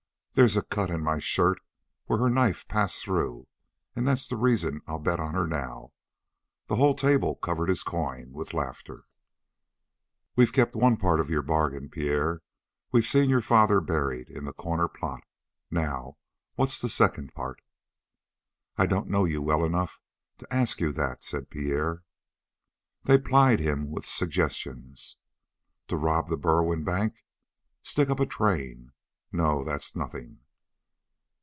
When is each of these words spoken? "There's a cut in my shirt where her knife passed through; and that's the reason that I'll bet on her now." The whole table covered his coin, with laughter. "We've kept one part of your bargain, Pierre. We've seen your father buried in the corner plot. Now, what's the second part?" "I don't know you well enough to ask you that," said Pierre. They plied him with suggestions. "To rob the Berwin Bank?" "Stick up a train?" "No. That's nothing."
"There's 0.33 0.55
a 0.55 0.61
cut 0.63 0.89
in 0.89 1.03
my 1.03 1.19
shirt 1.19 1.59
where 2.05 2.19
her 2.19 2.29
knife 2.29 2.65
passed 2.69 3.03
through; 3.03 3.47
and 3.97 4.07
that's 4.07 4.29
the 4.29 4.37
reason 4.37 4.75
that 4.75 4.83
I'll 4.89 4.97
bet 4.97 5.19
on 5.19 5.33
her 5.33 5.45
now." 5.45 5.91
The 6.67 6.77
whole 6.77 6.95
table 6.95 7.35
covered 7.35 7.67
his 7.67 7.83
coin, 7.83 8.31
with 8.31 8.53
laughter. 8.53 9.03
"We've 10.37 10.53
kept 10.53 10.73
one 10.73 10.95
part 10.95 11.19
of 11.19 11.29
your 11.29 11.41
bargain, 11.41 11.89
Pierre. 11.89 12.41
We've 12.93 13.05
seen 13.05 13.29
your 13.29 13.41
father 13.41 13.81
buried 13.81 14.29
in 14.29 14.45
the 14.45 14.53
corner 14.53 14.87
plot. 14.87 15.25
Now, 15.69 16.17
what's 16.55 16.79
the 16.79 16.87
second 16.87 17.33
part?" 17.35 17.61
"I 18.77 18.85
don't 18.85 19.09
know 19.09 19.25
you 19.25 19.41
well 19.41 19.65
enough 19.65 19.99
to 20.37 20.47
ask 20.51 20.79
you 20.79 20.93
that," 20.93 21.25
said 21.25 21.49
Pierre. 21.49 22.03
They 23.03 23.17
plied 23.17 23.59
him 23.59 23.91
with 23.91 24.05
suggestions. 24.07 25.17
"To 25.89 25.97
rob 25.97 26.29
the 26.29 26.37
Berwin 26.37 26.85
Bank?" 26.85 27.25
"Stick 27.83 28.09
up 28.09 28.21
a 28.21 28.25
train?" 28.25 28.93
"No. 29.33 29.63
That's 29.63 29.95
nothing." 29.95 30.39